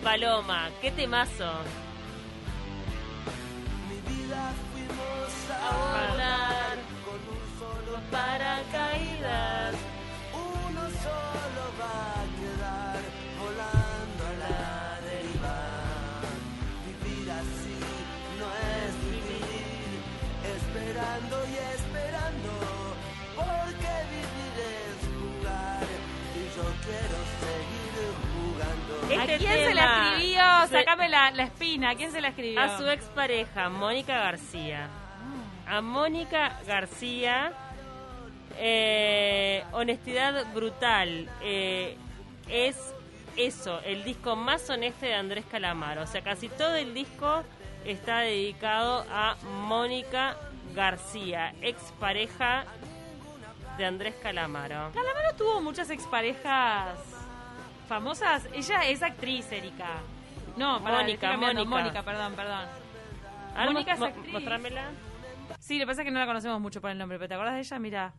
Paloma, 0.04 0.70
¿qué 0.82 0.92
temazo? 0.92 1.52
Mi 3.90 4.16
vida 4.16 4.52
fuimos 4.72 5.52
A 5.52 5.70
a 5.70 6.12
volar 6.12 6.78
con 7.06 7.20
un 7.36 7.60
solo 7.60 8.00
paracaídas. 8.10 9.61
La, 31.30 31.32
la 31.32 31.44
espina. 31.44 31.90
¿A 31.92 31.96
quién 31.96 32.12
se 32.12 32.22
la 32.22 32.30
escribió? 32.30 32.60
A 32.62 32.78
su 32.78 32.88
expareja, 32.88 33.70
Mónica 33.70 34.18
García. 34.18 34.88
A 35.68 35.82
Mónica 35.82 36.60
García, 36.68 37.54
eh, 38.58 39.64
honestidad 39.72 40.52
brutal. 40.54 41.30
eh, 41.42 41.98
es 42.50 42.94
eso, 43.38 43.80
el 43.86 44.04
disco 44.04 44.36
más 44.36 44.70
honesto 44.70 45.06
de 45.06 45.14
Andrés 45.14 45.46
Calamaro. 45.50 46.02
O 46.04 46.08
sea, 46.08 46.22
casi 46.22 46.50
todo 46.50 46.76
el 46.76 46.94
disco 46.94 47.44
está 47.86 48.20
dedicado 48.20 49.06
a 49.10 49.36
Mónica 49.68 50.36
García, 50.76 51.54
expareja 51.62 52.66
de 53.78 53.86
Andrés 53.86 54.16
Calamaro. 54.22 54.92
Calamaro 54.94 55.36
tuvo 55.38 55.62
muchas 55.62 55.90
exparejas 55.90 56.98
famosas. 57.88 58.46
Ella 58.54 58.82
es 58.90 59.02
actriz, 59.02 59.50
Erika. 59.52 60.02
No, 60.58 60.80
Mónica. 60.80 61.38
Mónica. 61.38 61.64
Mónica, 61.66 62.04
perdón, 62.04 62.34
perdón. 62.34 62.66
Mónica 63.66 63.94
es 63.94 64.02
actriz. 64.02 64.34
mostrámela. 64.34 64.84
Sí, 65.60 65.78
lo 65.78 65.84
que 65.84 65.88
pasa 65.88 66.02
es 66.02 66.06
que 66.06 66.12
no 66.12 66.20
la 66.20 66.26
conocemos 66.26 66.60
mucho 66.62 66.82
por 66.82 66.90
el 66.92 66.98
nombre, 66.98 67.18
pero 67.18 67.28
¿te 67.28 67.34
acuerdas 67.34 67.56
de 67.56 67.62
ella? 67.62 67.80
Mira. 67.80 68.14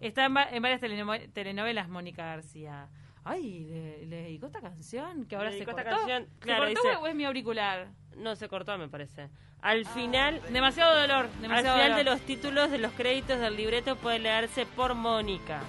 Está 0.00 0.26
en, 0.26 0.36
va- 0.36 0.48
en 0.50 0.62
varias 0.62 0.80
teleno- 0.80 1.32
telenovelas 1.32 1.88
Mónica 1.88 2.24
García. 2.26 2.88
Ay, 3.24 3.64
¿le, 3.64 4.06
le 4.06 4.16
dedicó 4.22 4.46
esta 4.46 4.60
canción? 4.60 5.24
Que 5.26 5.34
ahora 5.36 5.50
Le 5.50 5.58
se 5.58 5.64
dedicó 5.64 5.72
cortó. 5.72 5.88
esta 5.88 5.98
canción, 5.98 6.28
¿Se 6.34 6.38
claro, 6.40 6.64
cortó 6.66 6.82
dice- 6.82 6.96
o 6.96 7.06
es 7.06 7.14
mi 7.14 7.24
auricular? 7.24 7.88
No, 8.16 8.36
se 8.36 8.48
cortó, 8.48 8.76
me 8.78 8.88
parece. 8.88 9.28
Al 9.62 9.84
final, 9.86 10.40
Demasiado 10.50 11.00
dolor, 11.00 11.24
al 11.34 11.42
demasiado 11.42 11.76
final 11.82 11.96
de 11.96 12.04
los 12.04 12.20
títulos 12.20 12.70
de 12.70 12.78
los 12.78 12.92
créditos 12.92 13.40
del 13.40 13.56
libreto 13.56 13.96
puede 13.96 14.18
leerse 14.20 14.64
por 14.66 14.94
Mónica. 14.94 15.60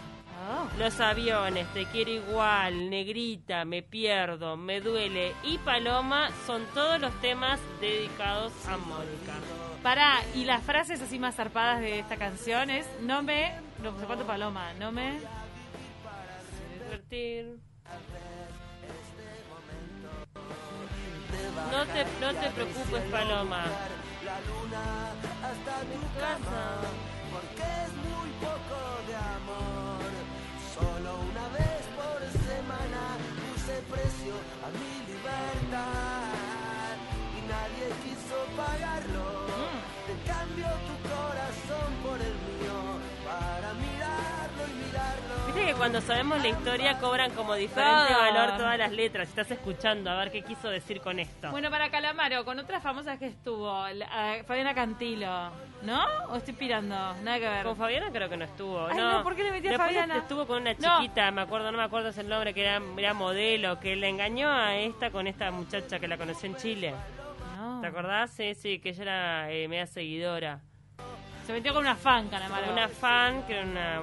Los 0.77 1.00
aviones, 1.00 1.68
Te 1.74 1.86
quiero 1.86 2.12
igual, 2.12 2.89
Negrita, 2.89 3.66
Me 3.66 3.82
pierdo, 3.84 4.58
Me 4.58 4.82
duele 4.82 5.34
y 5.44 5.58
Paloma 5.58 6.30
son 6.46 6.66
todos 6.74 7.00
los 7.00 7.13
temas 7.22 7.60
dedicados 7.82 8.54
a 8.68 8.77
Mónica. 8.77 9.34
Pará, 9.84 10.20
y 10.36 10.46
las 10.46 10.63
frases 10.63 11.01
así 11.01 11.20
más 11.20 11.36
zarpadas 11.36 11.82
de 11.82 12.00
esta 12.00 12.18
canción 12.18 12.70
es 12.70 12.86
No 13.01 13.24
me... 13.24 13.54
No 13.82 13.98
sé 14.00 14.06
cuánto 14.06 14.25
paloma, 14.25 14.74
no 14.80 14.92
me... 14.92 15.20
Divertir. 16.84 17.60
No 21.72 21.86
te, 21.86 22.06
no 22.22 22.39
te 22.39 22.50
preocupes, 22.51 23.04
Paloma. 23.12 23.66
la 24.25 24.39
luna 24.42 25.12
hasta 25.44 25.82
tu 25.82 26.20
casa, 26.20 26.63
porque 27.32 27.63
es 27.84 27.94
muy 28.08 28.30
poco 28.39 29.08
de 29.08 29.16
amor. 29.16 29.87
Solo 30.79 31.19
una 31.31 31.48
vez 31.57 31.81
por 31.96 32.19
semana 32.46 33.17
puse 33.39 33.81
precio 33.89 34.34
a 34.63 34.69
mi 34.77 35.12
libertad 35.12 36.07
cuando 45.77 46.01
sabemos 46.01 46.41
la 46.41 46.48
historia 46.50 46.98
cobran 47.00 47.31
como 47.31 47.53
diferente 47.53 48.12
Todo. 48.13 48.19
valor 48.19 48.57
todas 48.57 48.77
las 48.79 48.91
letras. 48.91 49.29
Estás 49.29 49.51
escuchando 49.51 50.10
a 50.10 50.15
ver 50.15 50.31
qué 50.31 50.41
quiso 50.41 50.69
decir 50.69 51.01
con 51.01 51.19
esto. 51.19 51.51
Bueno, 51.51 51.69
para 51.69 51.89
Calamaro, 51.91 52.43
con 52.46 52.57
otras 52.60 52.81
famosas 52.81 53.19
que 53.19 53.27
estuvo, 53.27 53.88
la- 53.89 54.07
ah, 54.12 54.36
Fabiana 54.48 54.74
Cantilo, 54.74 55.51
¿no? 55.84 56.03
¿O 56.29 56.36
estoy 56.38 56.55
pirando? 56.55 56.96
Nada 57.24 57.39
que 57.39 57.48
ver. 57.48 57.63
Con 57.63 57.77
Fabiana 57.77 58.10
creo 58.12 58.27
que 58.27 58.38
no 58.38 58.46
estuvo. 58.46 58.88
Ay, 58.88 58.98
no. 58.98 59.12
no, 59.19 59.24
¿por 59.24 59.36
qué 59.36 59.43
le 59.43 59.51
metí 59.51 59.67
a 59.67 59.72
Después 59.72 59.89
Fabiana? 59.89 60.17
estuvo 60.17 60.48
con 60.48 60.62
una 60.62 60.74
No. 60.74 61.00
chiquita, 61.01 61.29
me 61.31 61.41
acuerdo, 61.41 61.72
no 61.72 61.77
me 61.77 61.84
acuerdo 61.84 62.10
ese 62.10 62.24
nombre, 62.24 62.53
que 62.53 62.62
era, 62.63 62.81
era 62.98 63.13
modelo, 63.13 63.79
que 63.79 63.96
le 63.96 64.10
engañó 64.10 64.50
a 64.51 64.75
esta 64.75 65.12
con 65.12 65.27
esta 65.27 65.51
muchacha 65.51 66.00
que 66.00 66.07
la 66.07 66.17
conoció 66.17 66.50
en 66.50 66.55
Chile. 66.57 66.93
No. 67.55 67.81
¿Te 67.81 67.88
acordás? 67.88 68.31
Sí, 68.31 68.55
sí, 68.55 68.79
que 68.79 68.89
ella 68.89 69.03
era 69.03 69.51
eh, 69.51 69.67
media 69.67 69.86
seguidora. 69.86 70.60
Se 71.46 71.53
metió 71.53 71.74
con 71.74 71.84
una 71.84 71.96
fan, 71.96 72.27
Calamaro. 72.29 72.72
Una 72.74 72.89
fan, 72.89 73.43
que 73.48 73.53
era 73.53 73.63
una, 73.63 74.01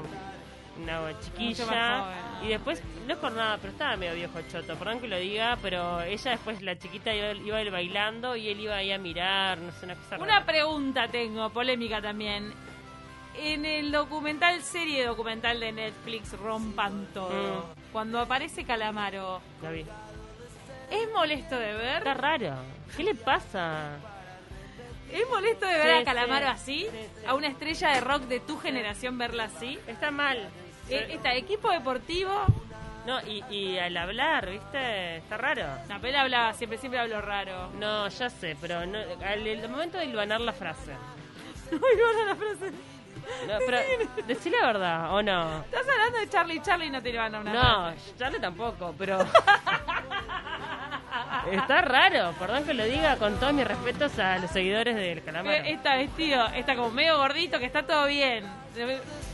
una 0.82 1.18
chiquilla. 1.20 2.04
Y 2.42 2.48
después, 2.48 2.82
no 3.06 3.12
es 3.14 3.18
por 3.18 3.32
nada, 3.32 3.58
pero 3.58 3.72
estaba 3.72 3.96
medio 3.96 4.14
viejo 4.14 4.38
choto, 4.50 4.74
perdón 4.76 5.00
que 5.00 5.08
lo 5.08 5.16
diga, 5.18 5.56
pero 5.62 6.00
ella 6.02 6.30
después, 6.32 6.60
la 6.62 6.76
chiquita 6.78 7.14
iba, 7.14 7.32
iba 7.32 7.56
a 7.58 7.62
ir 7.62 7.70
bailando 7.70 8.36
y 8.36 8.48
él 8.48 8.60
iba 8.60 8.76
ahí 8.76 8.92
a 8.92 8.98
mirar, 8.98 9.58
no 9.58 9.72
sé, 9.72 9.84
una 9.86 9.94
cosa 9.94 10.16
Una 10.16 10.26
rara. 10.40 10.46
pregunta 10.46 11.08
tengo, 11.08 11.48
polémica 11.50 12.00
también. 12.02 12.52
En 13.36 13.64
el 13.64 13.90
documental, 13.90 14.62
serie 14.62 15.04
documental 15.06 15.58
de 15.58 15.72
Netflix, 15.72 16.32
Rompan 16.38 17.06
Todo, 17.12 17.60
Mm. 17.76 17.92
cuando 17.92 18.20
aparece 18.20 18.64
Calamaro, 18.64 19.40
La 19.62 19.70
vi. 19.70 19.84
¿es 20.90 21.12
molesto 21.12 21.56
de 21.58 21.74
ver? 21.74 21.98
Está 21.98 22.14
raro. 22.14 22.54
¿Qué 22.96 23.02
le 23.02 23.14
pasa? 23.16 23.96
¿Es 25.12 25.28
molesto 25.28 25.66
de 25.66 25.74
ver 25.78 25.96
Sí, 25.96 26.02
a 26.02 26.04
Calamaro 26.04 26.46
sí. 26.46 26.52
así? 26.52 26.80
Sí, 26.82 26.88
sí. 27.20 27.26
¿A 27.26 27.34
una 27.34 27.48
estrella 27.48 27.90
de 27.92 28.00
rock 28.00 28.22
de 28.22 28.40
tu 28.40 28.58
generación 28.58 29.16
verla 29.18 29.44
así? 29.44 29.78
Está 29.86 30.10
mal. 30.10 30.48
Eh, 30.88 31.08
Está 31.10 31.34
equipo 31.34 31.70
deportivo. 31.70 32.32
No, 33.06 33.20
y, 33.26 33.44
y 33.50 33.78
al 33.78 33.94
hablar, 33.96 34.48
¿viste? 34.48 35.18
Está 35.18 35.36
raro. 35.36 35.66
La 35.88 35.98
pela 35.98 36.22
hablaba 36.22 36.54
siempre, 36.54 36.78
siempre 36.78 36.98
habló 37.00 37.20
raro. 37.20 37.70
No, 37.78 38.08
ya 38.08 38.30
sé, 38.30 38.56
pero 38.60 38.86
no, 38.86 38.98
al 38.98 39.46
el 39.46 39.68
momento 39.68 39.98
de 39.98 40.06
hilvanar 40.06 40.40
la 40.40 40.52
frase. 40.52 40.92
No, 41.70 42.26
la 42.26 42.36
frase. 42.36 42.70
No, 43.48 43.54
pero 43.66 43.78
decí 44.26 44.50
la 44.50 44.66
verdad, 44.66 45.14
¿o 45.14 45.22
no? 45.22 45.60
Estás 45.64 45.86
hablando 45.88 46.18
de 46.18 46.28
Charlie 46.28 46.60
Charlie 46.62 46.90
no 46.90 47.02
te 47.02 47.16
van 47.16 47.34
a 47.34 47.40
una 47.40 47.52
No, 47.52 47.92
frase. 47.92 48.14
Charlie 48.18 48.38
tampoco, 48.40 48.94
pero... 48.98 49.18
Está 51.52 51.80
raro, 51.82 52.32
perdón 52.38 52.64
que 52.64 52.74
lo 52.74 52.84
diga 52.84 53.16
con 53.16 53.38
todos 53.38 53.52
mis 53.52 53.66
respetos 53.66 54.18
a 54.18 54.38
los 54.38 54.50
seguidores 54.50 54.96
del 54.96 55.22
Calamaro. 55.22 55.56
Eh, 55.64 55.72
Está 55.72 55.96
vestido, 55.96 56.46
está 56.48 56.74
como 56.76 56.90
medio 56.90 57.16
gordito, 57.18 57.58
que 57.58 57.66
está 57.66 57.82
todo 57.84 58.06
bien. 58.06 58.44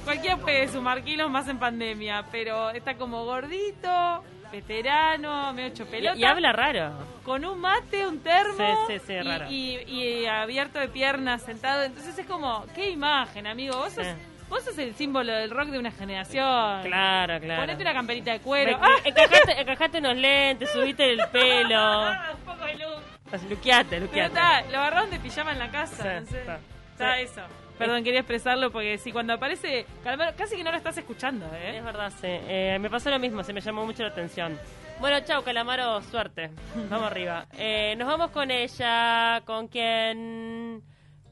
Cualquiera 0.04 0.36
puede 0.36 0.68
sumar 0.68 1.02
kilos 1.02 1.30
más 1.30 1.48
en 1.48 1.58
pandemia, 1.58 2.24
pero 2.30 2.70
está 2.70 2.94
como 2.96 3.24
gordito, 3.24 4.22
veterano, 4.52 5.52
medio 5.52 5.68
hecho 5.68 5.86
pelota. 5.86 6.16
Y, 6.16 6.20
y 6.20 6.24
habla 6.24 6.52
raro. 6.52 6.92
con 7.24 7.44
un 7.44 7.58
mate, 7.60 8.06
un 8.06 8.20
termo. 8.20 8.86
Sí, 8.86 8.94
sí, 8.98 9.02
sí, 9.06 9.12
y, 9.14 9.22
raro. 9.22 9.46
Y, 9.50 9.76
y 9.86 10.26
abierto 10.26 10.78
de 10.78 10.88
piernas, 10.88 11.42
sentado. 11.42 11.82
Entonces 11.84 12.18
es 12.18 12.26
como, 12.26 12.64
qué 12.74 12.90
imagen, 12.90 13.46
amigo. 13.46 13.76
Vos 13.76 13.92
sos. 13.92 14.06
Vos 14.50 14.62
sos 14.62 14.76
el 14.76 14.94
símbolo 14.94 15.32
del 15.32 15.50
rock 15.50 15.68
de 15.68 15.78
una 15.78 15.90
generación. 15.90 16.82
Claro, 16.82 17.40
claro. 17.40 17.62
Ponete 17.62 17.80
una 17.82 17.94
camperita 17.94 18.32
de 18.32 18.40
cuero. 18.40 18.78
me- 18.78 19.08
encajate 19.62 19.98
unos 19.98 20.16
lentes, 20.16 20.70
subite 20.70 21.10
el 21.12 21.20
pelo. 21.32 21.78
¡Ah! 21.80 22.32
Un 22.34 22.40
poco 22.44 22.64
de 22.66 22.74
luz. 22.74 23.48
Luqueate, 23.48 23.86
Pero 23.90 24.06
luqueate. 24.06 24.26
está, 24.26 24.62
lo 24.70 24.78
agarraron 24.78 25.08
de 25.10 25.20
pijama 25.20 25.52
en 25.52 25.58
la 25.60 25.70
casa. 25.70 26.02
Sí, 26.02 26.08
no 26.24 26.26
sé. 26.26 26.40
está. 26.40 26.58
Está 26.92 27.14
Sí. 27.16 27.22
eso. 27.22 27.40
Perdón, 27.78 28.04
quería 28.04 28.20
expresarlo 28.20 28.70
porque 28.70 28.98
si 28.98 29.10
cuando 29.10 29.32
aparece 29.32 29.86
Calamaro, 30.04 30.36
casi 30.36 30.54
que 30.56 30.62
no 30.64 30.70
lo 30.70 30.76
estás 30.76 30.98
escuchando, 30.98 31.46
¿eh? 31.54 31.78
Es 31.78 31.82
verdad, 31.84 32.10
sí. 32.20 32.26
Eh, 32.28 32.76
me 32.78 32.90
pasó 32.90 33.08
lo 33.08 33.18
mismo, 33.18 33.42
se 33.42 33.54
me 33.54 33.62
llamó 33.62 33.86
mucho 33.86 34.02
la 34.02 34.10
atención. 34.10 34.58
Bueno, 34.98 35.18
chau, 35.20 35.42
Calamaro, 35.42 36.02
suerte. 36.02 36.50
Vamos 36.90 37.06
arriba. 37.10 37.46
Eh, 37.56 37.94
nos 37.96 38.06
vamos 38.06 38.30
con 38.32 38.50
ella. 38.50 39.40
¿Con 39.46 39.68
quién? 39.68 40.82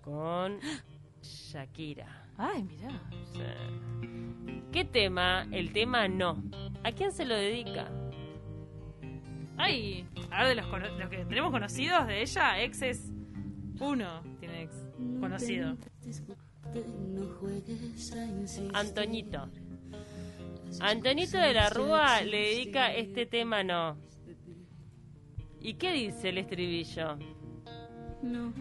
Con 0.01 0.59
Shakira. 1.23 2.18
Ay, 2.39 2.63
mirá. 2.63 3.03
Sí. 3.33 4.61
¿Qué 4.73 4.85
tema? 4.85 5.47
El 5.51 5.73
tema 5.73 6.09
no. 6.09 6.43
¿A 6.85 6.93
quién 6.93 7.13
se 7.13 7.25
lo 7.25 7.35
dedica? 7.35 7.91
Ay, 9.57 10.07
a 10.31 10.45
ver, 10.45 10.49
de 10.51 10.55
los, 10.63 10.67
cono- 10.67 10.99
los 10.99 11.09
que 11.11 11.25
tenemos 11.25 11.51
conocidos 11.51 12.07
de 12.07 12.23
ella, 12.23 12.63
ex 12.63 12.83
es 12.83 13.11
uno, 13.81 14.23
tiene 14.39 14.63
ex 14.63 14.75
conocido. 15.21 15.77
Antoñito. 18.75 19.49
Antonito 20.81 21.39
de 21.39 21.55
la 21.55 21.71
Rúa 21.71 22.21
le 22.23 22.39
dedica 22.39 22.95
este 22.95 23.27
tema 23.27 23.65
no. 23.65 23.97
¿Y 25.61 25.75
qué 25.75 25.93
dice 25.93 26.29
el 26.29 26.39
estribillo? 26.39 27.17
No, 28.23 28.53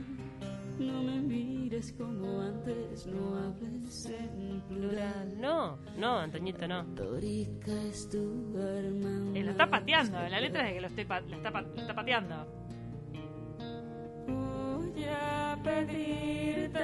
no 0.80 1.04
me 1.04 1.20
mires 1.22 1.94
como 1.94 2.42
antes, 2.42 3.06
no 3.08 3.38
hables 3.38 4.06
en 4.08 4.62
plural. 4.68 5.40
No, 5.40 5.78
no, 5.98 6.20
Antoñito 6.20 6.68
no. 6.68 6.84
Dorica 6.84 7.72
es 7.84 8.10
tu 8.10 8.58
hermana. 8.58 9.38
Eh, 9.40 9.44
lo 9.44 9.52
está 9.52 9.70
pateando, 9.70 10.18
la 10.30 10.40
letra 10.40 10.68
es 10.68 10.74
que 10.76 10.82
lo, 10.82 10.88
estoy 10.88 11.06
pa- 11.06 11.22
lo 11.22 11.36
está, 11.36 11.52
pa- 11.52 11.62
lo 11.62 11.76
está 11.76 11.94
pateando. 11.94 12.36
Voy 14.28 15.04
a 15.06 15.58
pedirte 15.64 16.80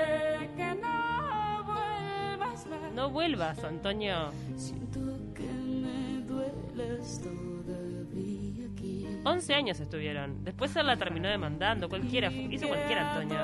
que 0.56 0.76
no 0.82 1.64
vuelvas 1.66 2.68
más. 2.68 2.94
No 2.94 3.10
vuelvas, 3.10 3.64
Antonio. 3.64 4.32
Siento 4.56 5.00
que 5.34 5.44
me 5.44 6.22
dueles 6.26 7.22
todavía 7.22 8.68
aquí. 8.72 9.08
11 9.26 9.54
años 9.54 9.80
estuvieron. 9.80 10.44
Después 10.44 10.76
él 10.76 10.88
la 10.88 10.98
terminó 10.98 11.28
demandando. 11.30 11.90
Cualquiera, 11.90 12.32
hizo 12.32 12.68
cualquiera, 12.68 13.14
Antonio. 13.16 13.38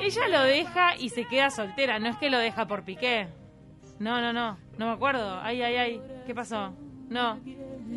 Ella 0.00 0.28
lo 0.28 0.42
deja 0.42 0.96
y 0.96 1.08
se 1.10 1.24
queda 1.26 1.50
soltera, 1.50 1.98
no 1.98 2.08
es 2.08 2.16
que 2.16 2.30
lo 2.30 2.38
deja 2.38 2.66
por 2.66 2.82
piqué. 2.84 3.28
No, 3.98 4.20
no, 4.20 4.32
no, 4.32 4.58
no 4.76 4.86
me 4.86 4.92
acuerdo. 4.92 5.40
Ay, 5.40 5.62
ay, 5.62 5.76
ay, 5.76 6.02
¿qué 6.26 6.34
pasó? 6.34 6.72
No. 7.08 7.38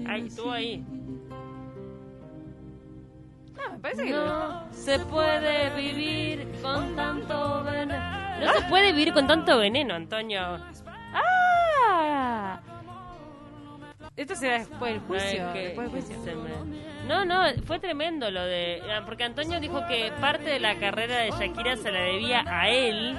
Ay, 0.08 0.28
estuvo 0.28 0.52
ahí. 0.52 0.84
No, 3.56 3.72
me 3.74 3.80
parece 3.80 4.04
que 4.04 4.12
lo 4.12 4.26
No 4.26 4.68
se 4.72 5.00
puede 5.00 5.70
vivir 5.76 6.48
con 6.62 6.96
tanto 6.96 7.64
veneno. 7.64 7.96
No 8.46 8.54
se 8.54 8.62
puede 8.70 8.92
vivir 8.92 9.14
con 9.14 9.26
tanto 9.28 9.58
veneno, 9.58 9.96
Antonio. 9.96 10.60
¡Ah! 11.14 12.60
Esto 14.16 14.36
será 14.36 14.60
después 14.60 14.94
del 14.94 15.02
juicio. 15.02 15.54
Que- 15.54 15.60
después 15.70 15.92
del 15.92 16.02
juicio. 16.04 16.18
No, 17.08 17.24
no, 17.24 17.44
fue 17.64 17.80
tremendo 17.80 18.30
lo 18.30 18.44
de... 18.44 18.82
Porque 19.06 19.24
Antonio 19.24 19.62
dijo 19.62 19.86
que 19.88 20.12
parte 20.20 20.50
de 20.50 20.60
la 20.60 20.78
carrera 20.78 21.20
de 21.20 21.32
Shakira 21.32 21.78
se 21.78 21.90
la 21.92 22.02
debía 22.02 22.44
a 22.46 22.70
él 22.70 23.18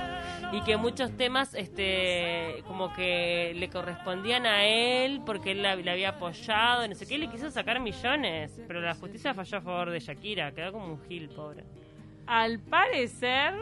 y 0.53 0.61
que 0.63 0.77
muchos 0.77 1.17
temas 1.17 1.55
este 1.55 2.63
como 2.67 2.93
que 2.93 3.55
le 3.55 3.69
correspondían 3.69 4.47
a 4.47 4.65
él 4.65 5.23
porque 5.25 5.53
él 5.53 5.63
la, 5.63 5.77
la 5.77 5.93
había 5.93 6.11
apoyado, 6.11 6.87
no 6.87 6.95
sé 6.95 7.07
qué, 7.07 7.19
le 7.19 7.29
quiso 7.29 7.51
sacar 7.51 7.81
millones, 7.81 8.61
pero 8.67 8.81
la 8.81 8.95
justicia 8.95 9.33
falló 9.33 9.59
a 9.59 9.61
favor 9.63 9.91
de 9.91 10.01
Shakira, 10.01 10.53
quedó 10.53 10.73
como 10.73 10.87
un 10.87 11.01
gil, 11.07 11.29
pobre. 11.31 11.65
Al 12.27 12.59
parecer, 12.61 13.55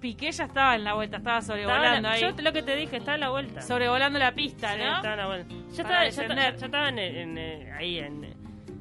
Piqué 0.00 0.32
ya 0.32 0.44
estaba 0.44 0.74
en 0.76 0.84
la 0.84 0.94
vuelta, 0.94 1.18
estaba 1.18 1.38
Estaba 1.40 1.56
sobrevolando 1.58 2.08
la- 2.08 2.14
ahí. 2.14 2.20
yo 2.22 2.30
lo 2.42 2.52
que 2.52 2.62
te 2.62 2.74
dije, 2.76 2.96
estaba 2.96 3.14
a 3.14 3.18
la 3.18 3.28
vuelta. 3.30 3.60
Sobrevolando 3.60 4.18
la 4.18 4.32
pista, 4.32 4.72
Sí, 4.74 4.78
¿no? 4.82 4.96
estaba 4.96 5.12
a 5.12 5.16
la 5.16 5.26
vuelta. 5.26 5.54
Ya 5.72 5.82
Para 5.82 6.06
estaba, 6.06 6.34
ya 6.34 6.48
estaba- 6.48 6.88
en- 6.88 6.98
en, 6.98 7.38
eh, 7.38 7.72
ahí 7.78 7.98
en 7.98 8.24
eh, 8.24 8.32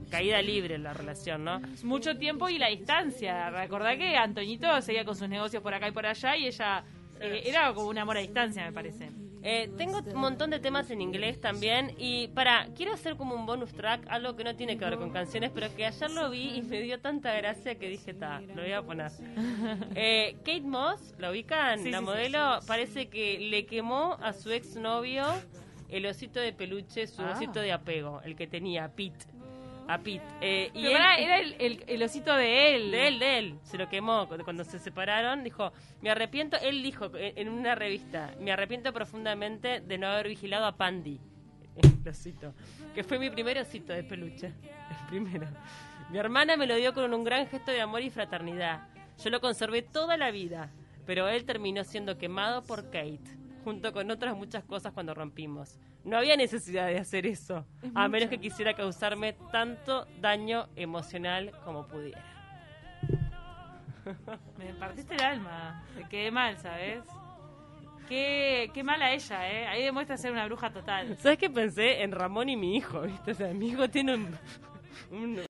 caída 0.09 0.41
libre 0.41 0.77
la 0.77 0.93
relación, 0.93 1.43
¿no? 1.43 1.61
Mucho 1.83 2.17
tiempo 2.17 2.47
y 2.49 2.57
la 2.57 2.67
distancia. 2.67 3.49
Recordá 3.49 3.97
que 3.97 4.15
Antoñito 4.17 4.81
seguía 4.81 5.03
con 5.03 5.15
sus 5.15 5.27
negocios 5.29 5.61
por 5.61 5.73
acá 5.73 5.87
y 5.89 5.91
por 5.91 6.05
allá 6.05 6.35
y 6.37 6.47
ella 6.47 6.83
eh, 7.21 7.43
era 7.45 7.73
como 7.73 7.89
un 7.89 7.97
amor 7.97 8.15
a 8.15 8.21
distancia, 8.21 8.63
me 8.65 8.71
parece. 8.71 9.09
Eh, 9.41 9.69
tengo 9.77 9.99
un 9.99 10.19
montón 10.19 10.49
de 10.49 10.59
temas 10.59 10.89
en 10.91 11.01
inglés 11.01 11.39
también 11.39 11.93
y 11.97 12.27
para, 12.29 12.67
quiero 12.75 12.93
hacer 12.93 13.15
como 13.15 13.35
un 13.35 13.45
bonus 13.45 13.71
track, 13.73 14.05
algo 14.09 14.35
que 14.35 14.43
no 14.43 14.55
tiene 14.55 14.77
que 14.77 14.83
ver 14.85 14.97
con 14.97 15.11
canciones, 15.11 15.51
pero 15.53 15.73
que 15.75 15.85
ayer 15.85 16.11
lo 16.11 16.29
vi 16.29 16.55
y 16.57 16.61
me 16.61 16.81
dio 16.81 16.99
tanta 16.99 17.33
gracia 17.35 17.75
que 17.75 17.87
dije, 17.87 18.13
ta, 18.13 18.41
lo 18.41 18.61
voy 18.61 18.71
a 18.73 18.81
poner. 18.81 19.11
Eh, 19.95 20.35
Kate 20.39 20.61
Moss, 20.61 21.15
¿la 21.17 21.31
ubican? 21.31 21.79
Sí, 21.79 21.89
la 21.91 21.99
sí, 21.99 22.03
sí. 22.03 22.09
modelo, 22.09 22.59
parece 22.67 23.07
que 23.07 23.39
le 23.39 23.65
quemó 23.65 24.17
a 24.21 24.33
su 24.33 24.51
exnovio 24.51 25.25
el 25.89 26.05
osito 26.05 26.39
de 26.39 26.53
peluche, 26.53 27.07
su 27.07 27.21
Ah. 27.21 27.33
osito 27.35 27.59
de 27.61 27.71
apego, 27.71 28.21
el 28.23 28.35
que 28.35 28.45
tenía, 28.47 28.89
Pete. 28.89 29.25
A 29.89 29.97
Pete. 29.97 30.21
Eh, 30.39 30.71
y 30.73 30.85
él- 30.85 30.91
era 30.91 31.15
el, 31.15 31.55
el- 31.59 31.83
el 31.87 32.03
osito 32.03 32.35
de 32.35 32.75
él. 32.75 32.91
de 32.91 33.07
él, 33.07 33.19
de 33.19 33.37
él. 33.39 33.59
Se 33.63 33.77
lo 33.77 33.89
quemó 33.89 34.27
cu- 34.27 34.37
cuando 34.43 34.63
se 34.63 34.77
separaron. 34.79 35.43
Dijo, 35.43 35.71
me 36.01 36.09
arrepiento, 36.11 36.57
él 36.61 36.83
dijo 36.83 37.05
en 37.15 37.37
en 37.37 37.49
una 37.49 37.73
revista, 37.75 38.33
me 38.39 38.51
arrepiento 38.51 38.93
profundamente 38.93 39.79
de 39.81 39.97
no 39.97 40.07
haber 40.07 40.27
vigilado 40.27 40.65
a 40.65 40.77
Pandy. 40.77 41.19
El 42.03 42.07
osito. 42.09 42.53
Que 42.93 43.03
fue 43.03 43.17
mi 43.19 43.29
primer 43.29 43.57
osito 43.57 43.91
de 43.93 44.03
peluche. 44.03 44.47
El 44.91 45.07
primero. 45.09 45.47
Mi 46.11 46.17
hermana 46.17 46.55
me 46.57 46.67
lo 46.67 46.75
dio 46.75 46.93
con 46.93 47.13
un 47.13 47.23
gran 47.23 47.47
gesto 47.47 47.71
de 47.71 47.81
amor 47.81 48.01
y 48.01 48.09
fraternidad. 48.09 48.87
Yo 49.23 49.29
lo 49.29 49.41
conservé 49.41 49.81
toda 49.81 50.17
la 50.17 50.31
vida. 50.31 50.71
Pero 51.05 51.27
él 51.27 51.43
terminó 51.45 51.83
siendo 51.83 52.17
quemado 52.19 52.61
por 52.63 52.85
Kate. 52.91 53.38
Junto 53.63 53.91
con 53.91 54.09
otras 54.09 54.35
muchas 54.35 54.63
cosas 54.63 54.93
cuando 54.93 55.13
rompimos. 55.13 55.77
No 56.03 56.17
había 56.17 56.37
necesidad 56.37 56.87
de 56.87 56.97
hacer 56.97 57.25
eso. 57.25 57.65
A 57.93 58.07
menos 58.07 58.29
que 58.29 58.39
quisiera 58.39 58.73
causarme 58.73 59.33
tanto 59.51 60.05
daño 60.21 60.67
emocional 60.75 61.51
como 61.65 61.87
pudiera. 61.87 62.23
Me 64.57 64.73
partiste 64.73 65.15
el 65.15 65.21
alma. 65.21 65.83
Te 65.95 66.03
quedé 66.05 66.31
mal, 66.31 66.57
¿sabes? 66.57 67.03
Qué, 68.07 68.71
qué 68.73 68.83
mala 68.83 69.11
ella, 69.13 69.51
¿eh? 69.51 69.67
Ahí 69.67 69.83
demuestra 69.83 70.17
ser 70.17 70.31
una 70.31 70.45
bruja 70.45 70.71
total. 70.71 71.15
¿Sabes 71.19 71.37
qué 71.37 71.49
pensé? 71.49 72.01
En 72.01 72.11
Ramón 72.11 72.49
y 72.49 72.57
mi 72.57 72.75
hijo, 72.75 73.01
¿viste? 73.01 73.31
O 73.31 73.35
sea, 73.35 73.53
mi 73.53 73.69
hijo 73.69 73.87
tiene 73.87 74.15
un, 74.15 74.35
un, 75.11 75.37